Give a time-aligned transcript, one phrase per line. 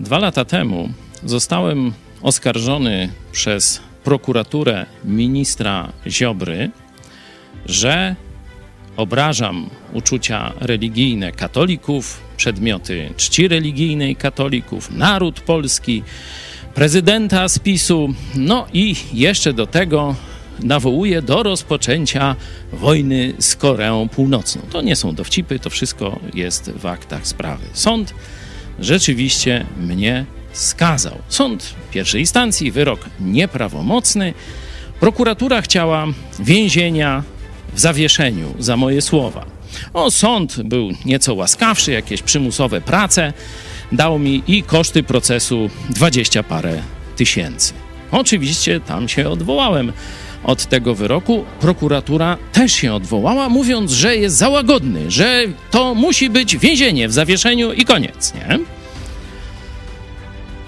[0.00, 0.88] Dwa lata temu
[1.24, 1.92] zostałem
[2.22, 6.70] oskarżony przez prokuraturę ministra Ziobry,
[7.66, 8.16] że
[8.96, 16.02] obrażam uczucia religijne katolików, przedmioty czci religijnej katolików, naród polski,
[16.74, 20.14] prezydenta z PiSu, no i jeszcze do tego
[20.62, 22.36] nawołuje do rozpoczęcia
[22.72, 24.62] wojny z Koreą Północną.
[24.70, 27.64] To nie są dowcipy, to wszystko jest w aktach sprawy.
[27.72, 28.14] Sąd
[28.78, 31.18] rzeczywiście mnie skazał.
[31.28, 34.34] Sąd pierwszej instancji, wyrok nieprawomocny.
[35.00, 36.06] Prokuratura chciała
[36.38, 37.22] więzienia
[37.74, 39.46] w zawieszeniu za moje słowa.
[39.94, 43.32] O, sąd był nieco łaskawszy, jakieś przymusowe prace
[43.92, 46.82] dał mi i koszty procesu dwadzieścia parę
[47.16, 47.72] tysięcy.
[48.10, 49.92] Oczywiście tam się odwołałem
[50.44, 51.44] od tego wyroku.
[51.60, 57.12] Prokuratura też się odwołała, mówiąc, że jest za łagodny, że to musi być więzienie w
[57.12, 58.58] zawieszeniu i koniec, nie?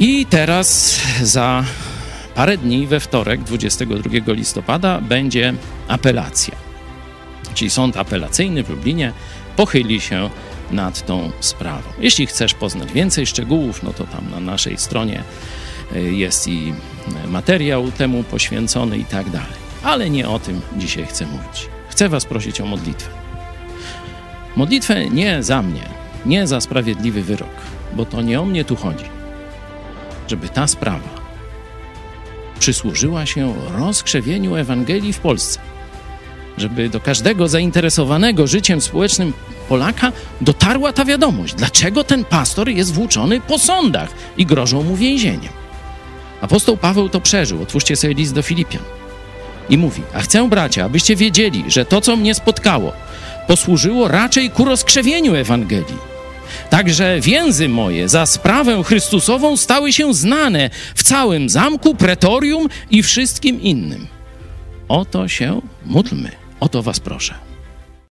[0.00, 1.64] I teraz za
[2.34, 5.54] parę dni, we wtorek, 22 listopada, będzie
[5.88, 6.56] apelacja.
[7.54, 9.12] Czyli sąd apelacyjny w Lublinie
[9.56, 10.30] pochyli się
[10.70, 11.88] nad tą sprawą.
[12.00, 15.22] Jeśli chcesz poznać więcej szczegółów, no to tam na naszej stronie
[15.96, 16.72] y, jest i
[17.28, 19.67] materiał temu poświęcony i tak dalej.
[19.88, 21.68] Ale nie o tym dzisiaj chcę mówić.
[21.88, 23.10] Chcę Was prosić o modlitwę.
[24.56, 25.82] Modlitwę nie za mnie,
[26.26, 27.54] nie za sprawiedliwy wyrok,
[27.92, 29.04] bo to nie o mnie tu chodzi.
[30.28, 31.08] Żeby ta sprawa
[32.58, 35.60] przysłużyła się rozkrzewieniu Ewangelii w Polsce.
[36.56, 39.32] Żeby do każdego zainteresowanego życiem społecznym
[39.68, 45.52] Polaka dotarła ta wiadomość, dlaczego ten pastor jest włóczony po sądach i grożą mu więzieniem.
[46.40, 47.62] Apostoł Paweł to przeżył.
[47.62, 48.97] Otwórzcie sobie list do Filipian.
[49.70, 52.92] I mówi: A chcę, bracia, abyście wiedzieli, że to, co mnie spotkało,
[53.46, 56.08] posłużyło raczej ku rozkrzewieniu Ewangelii.
[56.70, 63.62] Także więzy moje za sprawę Chrystusową stały się znane w całym zamku, pretorium i wszystkim
[63.62, 64.06] innym.
[64.88, 66.30] O to się módlmy.
[66.60, 67.47] O to was proszę.